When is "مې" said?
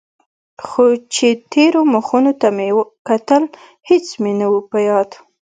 2.55-2.67, 4.21-4.31